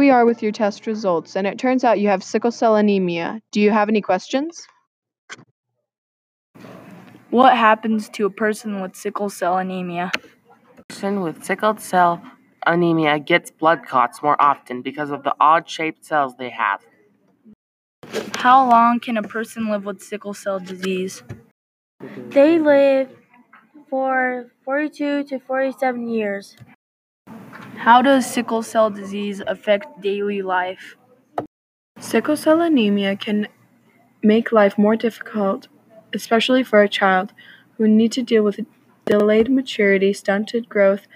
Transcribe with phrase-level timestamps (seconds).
[0.00, 3.38] we are with your test results, and it turns out you have sickle cell anemia.
[3.52, 4.66] Do you have any questions?
[7.28, 10.10] What happens to a person with sickle cell anemia?
[10.78, 12.22] A person with sickle cell
[12.66, 16.80] anemia gets blood clots more often because of the odd shaped cells they have.
[18.36, 21.22] How long can a person live with sickle cell disease?
[22.30, 23.10] They live
[23.90, 26.56] for 42 to 47 years.
[27.80, 30.96] How does sickle cell disease affect daily life?
[31.98, 33.48] Sickle cell anemia can
[34.22, 35.66] make life more difficult,
[36.12, 37.32] especially for a child
[37.78, 38.60] who need to deal with
[39.06, 41.06] delayed maturity, stunted growth.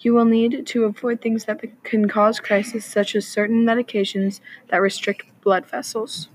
[0.00, 4.82] You will need to avoid things that can cause crisis, such as certain medications that
[4.82, 6.28] restrict blood vessels.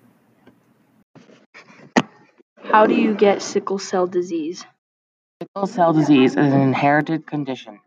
[2.64, 4.66] How do you get sickle cell disease?
[5.40, 7.80] Sickle cell disease is an inherited condition.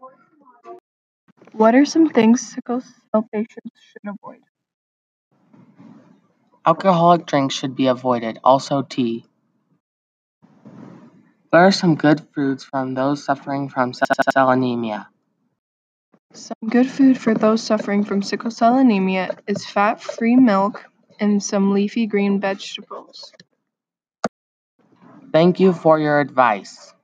[1.53, 4.41] What are some things sickle cell patients should avoid?
[6.65, 9.27] Alcoholic drinks should be avoided, also tea.
[11.51, 15.09] What are some good foods from those suffering from sickle cell anemia?
[16.35, 20.85] Some good food for those suffering from sickle cell anemia is fat free milk
[21.19, 23.33] and some leafy green vegetables.
[25.33, 26.95] Thank you for your advice.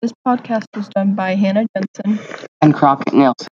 [0.00, 2.20] This podcast was done by Hannah Jensen
[2.60, 3.48] and Crockett Nielsen.